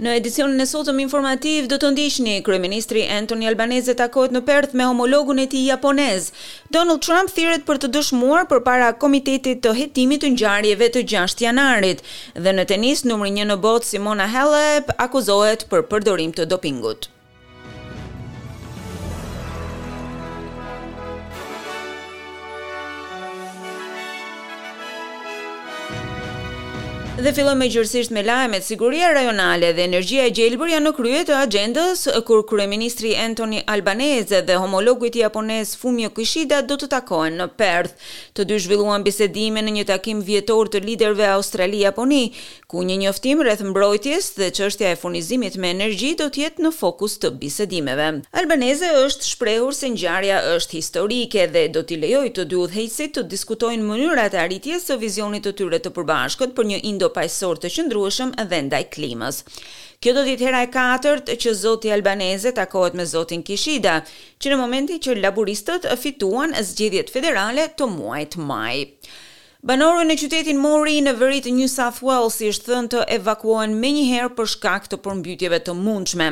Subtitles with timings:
[0.00, 4.86] Në edicionin e sotëm informativ do të ndiqni kryeministri Anthony Albanese takohet në Perth me
[4.90, 6.30] homologun e tij japonez
[6.78, 12.02] Donald Trump thiret për të dëshmuar përpara komitetit të hetimit të ngjarjeve të 6 janarit
[12.38, 17.10] dhe në tenis numri 1 në bot Simona Halep akuzohet për përdorim të dopingut.
[27.20, 31.18] Dhe filloj me gjërësisht me lajmet siguria rajonale dhe energjia e gjelbër janë në krye
[31.28, 37.36] të agendës kur kryeministri Anthony Albanese dhe homologu i japonez Fumio Kishida do të takohen
[37.42, 37.92] në Perth.
[38.32, 42.22] Të dy zhvilluan bisedime në një takim vjetor të liderëve Australi-Japoni,
[42.72, 46.72] ku një njoftim rreth mbrojtjes dhe çështja e furnizimit me energji do të jetë në
[46.78, 48.08] fokus të bisedimeve.
[48.32, 53.28] Albanese është shprehur se ngjarja është historike dhe do t'i lejojë të dy udhëheqësit të
[53.36, 57.70] diskutojnë mënyrat e arritjes së vizionit të tyre të përbashkët për një Indo pajsor të
[57.76, 59.40] qëndrueshëm dhe ndaj klimës.
[60.02, 63.96] Kjo do ditë hera e katërt që Zoti Albanese takohet me Zotin Kishida,
[64.40, 68.86] që në momenti që laburistët fituan zgjedhjet federale të muajt majë.
[69.60, 73.74] Banorët në qytetin Mori në veri të New South Wales i është thënë të evakuohen
[73.76, 76.28] me njëherë për shkak të përmbytjeve të mundshme.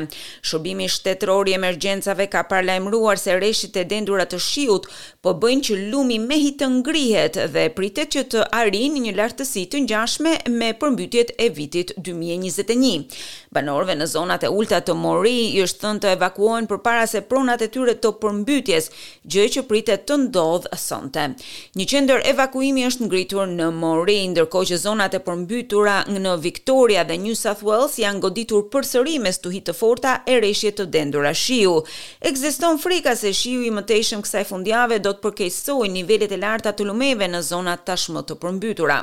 [0.49, 4.87] Shërbimi shtetëror i emergjencave ka paralajmëruar se rreshtit e dendura të shiut
[5.21, 9.13] po bëjnë që lumi me hi të ngrihet dhe pritet që të arrijë në një
[9.19, 13.05] lartësi të ngjashme me përmbytjet e vitit 2021.
[13.53, 17.61] Banorëve në zonat e ulta të Mori i është thënë të evakuohen përpara se pronat
[17.61, 18.89] e tyre të përmbytjes,
[19.29, 21.29] gjë që pritet të ndodhë sonte.
[21.77, 27.01] Një qendër evakuimi është në rritur në Mori, ndërkohë që zonat e përmbytura në Victoria
[27.07, 31.33] dhe New South Wales janë goditur përsëri me stuhi të forta e rreshje të dendura
[31.35, 31.73] shiu.
[32.29, 36.87] Ekziston frika se shiu i mëtejshëm kësaj fundjave do të përkeqësojë nivelet e larta të
[36.87, 38.99] lumeve në zonat tashmë të përmbytura.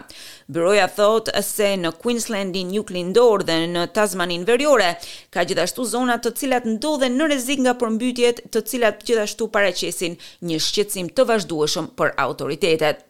[0.48, 4.94] Byroja thotë se në Queensland i New dhe në Tasmanin Veriore
[5.32, 10.16] ka gjithashtu zona të cilat ndodhen në rrezik nga përmbytjet, të cilat gjithashtu paraqesin
[10.48, 13.02] një shqetësim të vazhdueshëm për autoritetet.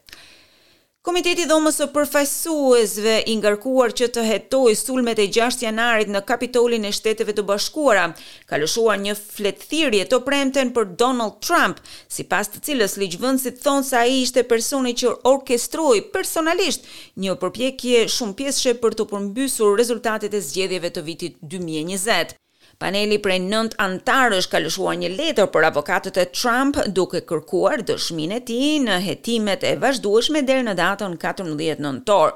[1.07, 6.23] Komiteti i dhomës së përfaqësuesve i ngarkuar që të hetoi sulmet e 6 janarit në
[6.27, 8.09] Kapitolin e Shteteve të Bashkuara
[8.51, 11.79] ka lëshuar një fletëthirje të premten për Donald Trump,
[12.17, 16.89] sipas të cilës ligjvënësit thonë se ai ishte personi që orkestroi personalisht
[17.23, 22.35] një përpjekje shumë pjesëshe për të përmbysur rezultatet e zgjedhjeve të vitit 2020.
[22.77, 28.37] Paneli prej nënt antarësh ka lëshuar një letër për avokatët e Trump duke kërkuar dëshminë
[28.37, 32.35] e tij në hetimet e vazhdueshme deri në datën 14 nëntor.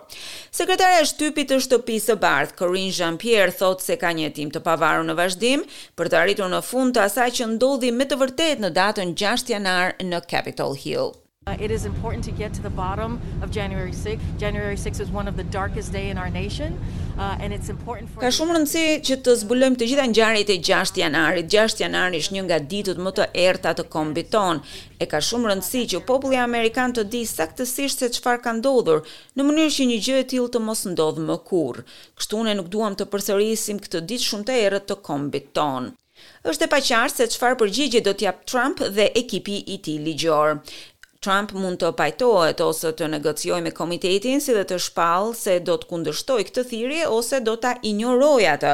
[0.61, 4.65] Sekretarja e shtypit të shtëpisë së bardh, Corinne Jean-Pierre, thotë se ka një hetim të
[4.65, 5.67] pavarur në vazhdim
[5.99, 9.51] për të arritur në fund të asaj që ndodhi me të vërtetë në datën 6
[9.59, 11.13] janar në Capitol Hill.
[11.47, 14.21] Uh, it is important to get to the bottom of January 6th.
[14.39, 16.79] January 6th is one of the darkest day in our nation.
[17.19, 20.57] Uh, and it's important for Ka shumë rëndësi që të zbulojmë të gjitha ngjarjet e
[20.69, 21.49] 6 janarit.
[21.55, 24.61] 6 janari është një nga ditët më të errta të kombit ton.
[25.01, 29.01] E ka shumë rëndësi që populli amerikan të di saktësisht se çfarë ka ndodhur,
[29.41, 31.87] në mënyrë që një gjë e tillë të mos ndodhë më kurrë.
[32.21, 35.89] Kështu ne nuk duam të përsërisim këtë ditë shumë të errët të kombit ton
[36.51, 40.59] është e paqartë se çfarë përgjigje do t'jap Trump dhe ekipi i tij ligjor.
[41.21, 45.75] Trump mund të pajtohet ose të negocojë me komitetin, si dhe të shpallë se do
[45.83, 48.71] të kundërshtoj këtë thirrje ose do ta injoroj atë.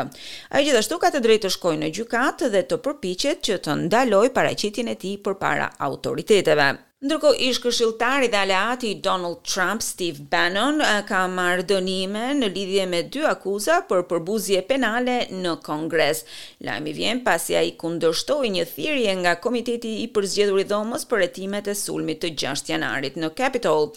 [0.55, 4.25] Ai gjithashtu ka të drejtë të shkojë në gjykatë dhe të përpiqet që të ndaloj
[4.39, 6.71] paraqitjen e tij përpara autoriteteve.
[7.05, 13.03] Ndërko ish këshiltari dhe aleati Donald Trump, Steve Bannon, ka marrë dënime në lidhje me
[13.13, 16.23] dy akuza për përbuzje penale në Kongres.
[16.65, 21.69] Lajmi vjen pasi i kundështoj një thirje nga Komiteti i Përzgjedhur i Dhomës për etimet
[21.69, 23.91] e sulmit të 6 janarit në Capitol.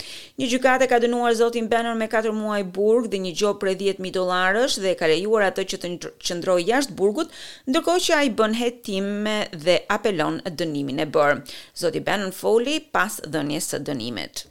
[0.44, 4.12] Një gjykate ka dënuar zotin Bannon me 4 muaj burg dhe një gjop për 10.000
[4.20, 5.94] dolarës dhe ka lejuar atë që të
[6.28, 7.32] qëndroj jashtë burgut,
[7.64, 11.40] ndërko që a i bën hetime dhe apelon dënimin e bërë.
[11.86, 14.46] Zoti Bannon Foley, pas dhënjes së dënimit.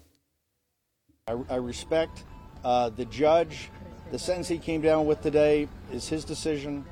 [1.30, 2.24] I, I respect
[2.64, 3.70] uh, the judge
[4.10, 6.84] the sentence he came down with today is his decision.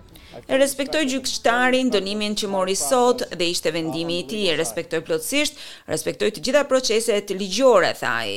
[0.50, 4.44] E respektoj gjyqtarin, dënimin që mori sot dhe ishte vendimi i tij.
[4.52, 5.56] E respektoj plotësisht,
[5.88, 8.30] respektoj të gjitha proceset ligjore, tha ai.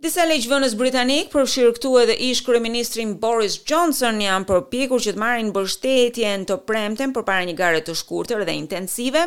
[0.00, 5.20] Disa leqëvënës vënës britanik përfshirë këtu edhe ish kërëministrin Boris Johnson janë përpikur që të
[5.22, 9.24] marrin bështetjen të premten për para një gare të shkurëtër dhe intensive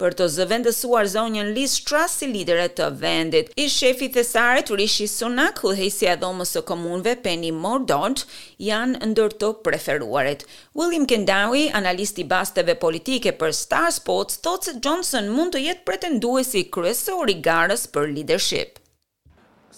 [0.00, 3.50] për të zëvendësuar zonjën Liz Truss si lideret të vendit.
[3.66, 8.24] Ish shefi thesare të rishi sunak, u hejsi adhomës dhomës të komunve, Penny Mordont,
[8.70, 10.46] janë ndër të preferuarit.
[10.72, 16.32] William Kendawi, analisti basteve politike për Star Sports, thotë se Johnson mund të jetë pretendu
[16.40, 18.80] e si kryesori garës për leadership.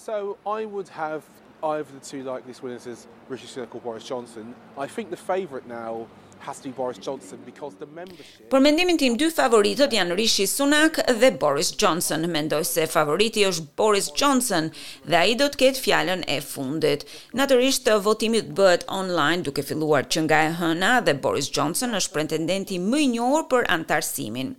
[0.07, 1.23] So I would have
[1.61, 4.55] either the two likeliest winners as Rishi Sunak or Boris Johnson.
[4.77, 6.07] I think the favourite now
[6.39, 10.45] has to be Boris Johnson because the membership Për mendimin tim dy favoritët janë Rishi
[10.47, 12.23] Sunak dhe Boris Johnson.
[12.31, 14.69] Mendoj se favoriti është Boris Johnson
[15.07, 17.03] dhe ai do të ketë fjalën e fundit.
[17.35, 22.79] Natyrisht votimi bëhet online duke filluar që nga e hëna dhe Boris Johnson është pretendenti
[22.83, 24.53] më i njohur për antarësimin.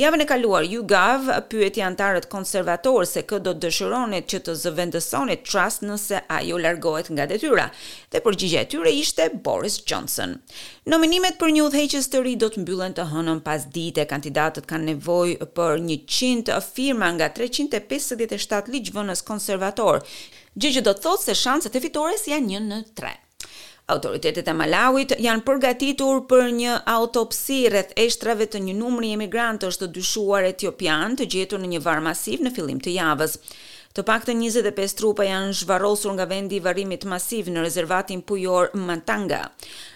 [0.00, 5.44] Javën e kaluar YouGov pyeti antarët konservatorë se kë do të dëshironit që të zëvendësonit
[5.48, 7.68] trust nëse ajo largohet nga detyra
[8.12, 10.38] dhe përgjigjja e tyre ishte Boris Johnson.
[10.88, 14.04] Nominimi për një udhëheqës të ri do të mbyllen të hënën pas dite.
[14.10, 20.02] Kandidatët kanë nevojë për 100 firma nga 357 ligjvënës konservator.
[20.54, 23.14] Gjë që do të thotë se shanset e fitores janë 1 në 3.
[23.94, 29.90] Autoritetet e Malawit janë përgatitur për një autopsi rreth eshtrave të një numri emigrantësh të
[29.96, 33.36] dyshuar etiopian të gjetur në një var masiv në fillim të javës.
[33.94, 39.44] Të paktën 25 trupa janë zhvarrosur nga vendi i varrimit masiv në rezervatin pujor Mantanga.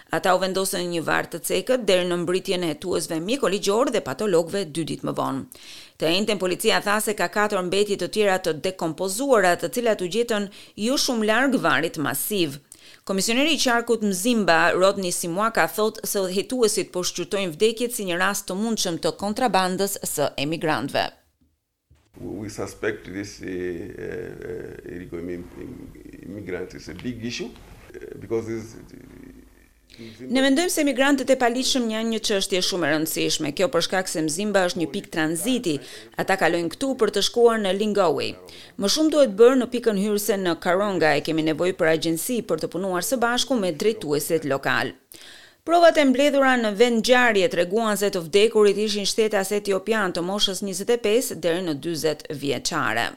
[0.09, 3.99] Ata u vendosën në një var të cekët deri në mbritjen e hetuesve mikoligjor dhe
[4.01, 5.43] patologëve dy ditë më vonë.
[6.01, 10.07] Të njëjtën policia tha se ka katër mbetje të tjera të dekompozuara, të cilat u
[10.15, 10.47] gjetën
[10.87, 12.55] jo shumë larg varrit masiv.
[13.09, 18.47] Komisioneri i qarkut Mzimba Rodni Simuaka thot se hetuesit po shqyrtojnë vdekjet si një rast
[18.49, 21.05] të mundshëm të kontrabandës së emigrantëve.
[22.41, 25.19] We suspect this is eh, eh, eh, illegal
[26.25, 27.49] immigrant is a big issue
[28.19, 28.73] because this
[30.31, 33.49] Ne mendojmë se emigrantët e paligjshëm janë një çështje shumë e rëndësishme.
[33.57, 35.73] Kjo për shkak se Mzimba është një pikë tranziti.
[36.23, 38.29] Ata kalojnë këtu për të shkuar në Lingowe.
[38.79, 42.63] Më shumë duhet bërë në pikën hyrëse në Karonga e kemi nevojë për agjenci për
[42.63, 44.93] të punuar së bashku me drejtuesit lokal.
[45.67, 50.63] Provat e mbledhura në vend ngjarje treguan se të vdekurit ishin shtetas etiopian të moshës
[50.63, 53.09] 25 deri në 40 vjeçare.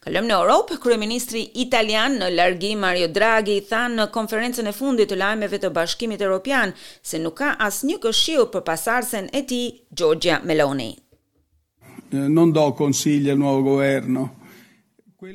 [0.00, 5.10] Kalëm në Europë, kryeministri italian në largim Mario Draghi i than në konferencën e fundit
[5.12, 9.66] të lajmeve të Bashkimit Evropian se nuk ka asnjë këshill për pasarsen e tij
[10.00, 10.88] Giorgia Meloni.
[12.16, 14.30] Eh, non do consigli al nuovo governo.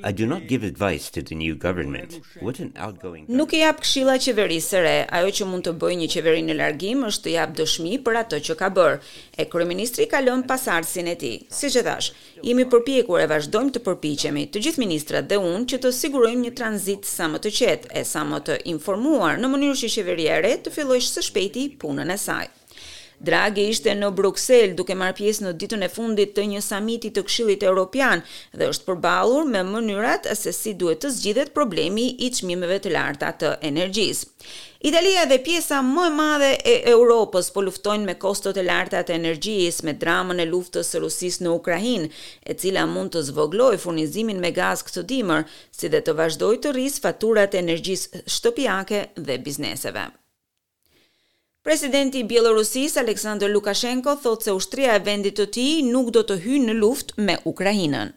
[0.04, 2.20] I do not give advice to the new government.
[2.42, 3.26] What an outgoing.
[3.38, 4.94] Nuk e jap këshilla qeverisë së re.
[5.18, 8.40] Ajo që mund të bëjë një qeveri në largim është të jap dëshmi për atë
[8.48, 8.96] që ka bërë.
[9.38, 11.38] E kryeministri ka lënë pasardhsin e tij.
[11.54, 12.10] Siç e thash,
[12.48, 16.54] jemi përpjekur e vazhdojmë të përpiqemi, të gjithë ministrat dhe unë, që të sigurojmë një
[16.62, 20.46] tranzit sa më të qetë e sa më të informuar në mënyrë që qeveria e
[20.50, 22.50] re të fillojë së shpejti punën e saj.
[23.22, 27.24] Draghi ishte në Bruxelles duke marrë pjesë në ditën e fundit të një samiti të
[27.28, 28.22] Këshillit Evropian
[28.54, 33.30] dhe është përballur me mënyrat se si duhet të zgjidhet problemi i çmimeve të larta
[33.42, 34.28] të energjisë.
[34.86, 39.16] Italia dhe pjesa më e madhe e Europës po luftojnë me kostot e larta të
[39.16, 42.10] energjisë me dramën e luftës së Rusisë në Ukrainë,
[42.46, 46.76] e cila mund të zvogëlojë furnizimin me gaz këtë dimër, si dhe të vazhdojë të
[46.76, 50.06] rrisë faturat e energjisë shtëpiake dhe bizneseve.
[51.68, 56.36] Presidenti i Bielorusis Aleksandr Lukashenko thot se ushtria e vendit të tij nuk do të
[56.44, 58.12] hyjë në luftë me Ukrainën.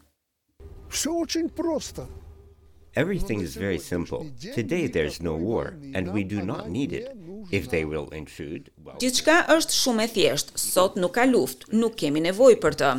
[3.02, 4.18] Everything is very simple.
[4.58, 7.08] Today there's no war, and we do not need it.
[7.50, 8.66] if they will intrude.
[9.00, 10.56] Gjithçka është shumë e thjeshtë.
[10.62, 12.90] Sot nuk ka luftë, nuk kemi nevojë për të.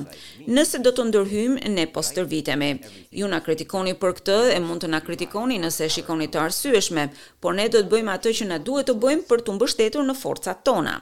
[0.57, 2.71] Nëse do të ndërhyjmë, ne po stërvitemi.
[3.21, 7.09] Ju na kritikoni për këtë e mund të na kritikoni nëse shikoni të arsyeshme,
[7.41, 10.17] por ne do të bëjmë atë që na duhet të bëjmë për të mbështetur në
[10.23, 10.97] forcat tona.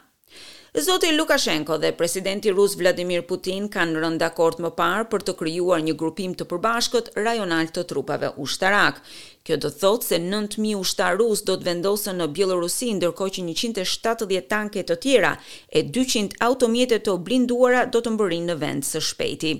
[0.79, 5.81] Zoti Lukashenko dhe presidenti rus Vladimir Putin kanë rënë dakord më parë për të krijuar
[5.85, 8.99] një grupim të përbashkët rajonal të trupave ushtarak.
[9.47, 13.43] Kjo do të thotë se 9000 ushtar rus do të vendosen në Bielorusi ndërkohë që
[13.55, 15.31] 170 tanke të tjera
[15.73, 19.53] e 200 automjete të blinduara do të mbërrin në vend së shpejti.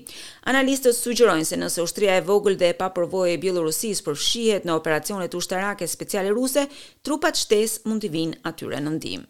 [0.54, 5.34] Analistët sugjerojnë se nëse ushtria e vogël dhe e papërvojë e Bielorusis përfshihet në operacionet
[5.42, 6.68] ushtarake speciale ruse,
[7.02, 9.28] trupat shtesë mund të vinë atyre në ndihmë.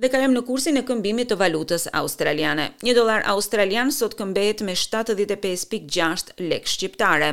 [0.00, 2.70] dhe kalojmë në kursin e këmbimit të valutës australiane.
[2.84, 7.28] 1 dollar australian sot këmbehet me 75.6 lekë shqiptare,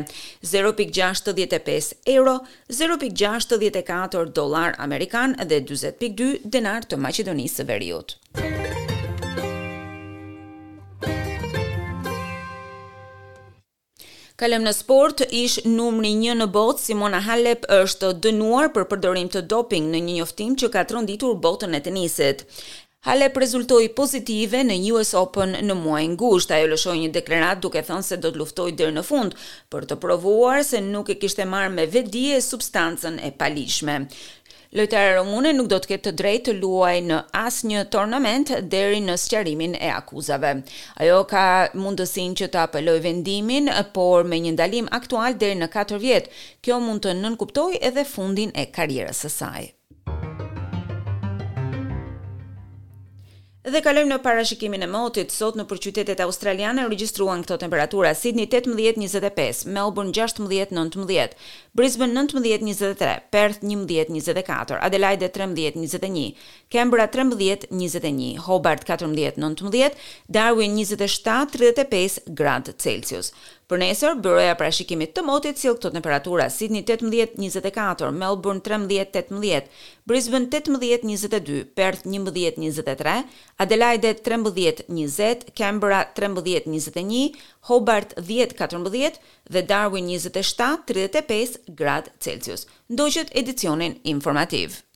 [0.52, 2.36] 0.65 euro,
[2.84, 8.18] 0.64 dollar amerikan dhe 40.2 denar të Maqedonisë së Veriut.
[14.38, 19.42] Kalem në sport, ish numri një në botë, Simona Halep është dënuar për përdorim të
[19.54, 22.44] doping në një njoftim që ka tronditur botën e tenisit.
[23.10, 27.82] Halep rezultoi pozitive në US Open në muaj në gusht, ajo lëshoj një deklerat duke
[27.90, 29.34] thënë se do të luftoj deri në fund,
[29.74, 34.02] për të provuar se nuk e kishtë e marrë me vedie e substancën e palishme.
[34.76, 39.16] Lojtare Romune nuk do të ketë të drejtë të luajë në asnjë turnament deri në
[39.24, 40.52] sqarimin e akuzave.
[41.00, 41.44] Ajo ka
[41.80, 46.30] mundësinë që të apeloj vendimin, por me një ndalim aktual deri në 4 vjet,
[46.62, 49.68] kjo mund të nënkuptojë edhe fundin e karrierës së saj.
[53.68, 59.66] Dhe kalojmë në parashikimin e motit, sot në përqytetet australiane regjistruan këto temperatura: Sydney 18-25,
[59.76, 61.36] Melbourne 16-19,
[61.76, 66.24] Brisbane 19-23, Perth 11-24, Adelaide 13-21,
[66.72, 70.00] Canberra 13-21, Hobart 14-19,
[70.32, 73.34] Darwin 27-35 gradë Celsius.
[73.68, 79.84] Për nesër, buroja parashikimit të motit sill këto temperatura: Sydney 18-24, Melbourne 13-18.
[80.08, 83.26] Brisbane 18-22, Perth 11-23,
[83.60, 87.36] Adelaide 13-20, Canberra 13-21,
[87.68, 89.20] Hobart 10-14
[89.52, 92.64] dhe Darwin 27-35 grad Celsius.
[92.88, 94.87] Ndoqët edicionin informativë.